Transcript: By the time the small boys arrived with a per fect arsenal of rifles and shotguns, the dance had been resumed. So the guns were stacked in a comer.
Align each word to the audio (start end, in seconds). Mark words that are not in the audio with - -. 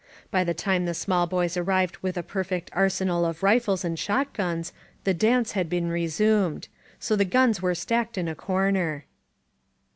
By 0.31 0.43
the 0.43 0.55
time 0.55 0.85
the 0.85 0.95
small 0.95 1.27
boys 1.27 1.55
arrived 1.55 1.97
with 1.97 2.17
a 2.17 2.23
per 2.23 2.43
fect 2.43 2.71
arsenal 2.73 3.23
of 3.23 3.43
rifles 3.43 3.85
and 3.85 3.99
shotguns, 3.99 4.73
the 5.03 5.13
dance 5.13 5.51
had 5.51 5.69
been 5.69 5.89
resumed. 5.89 6.67
So 6.99 7.15
the 7.15 7.23
guns 7.23 7.61
were 7.61 7.75
stacked 7.75 8.17
in 8.17 8.27
a 8.27 8.33
comer. 8.33 9.05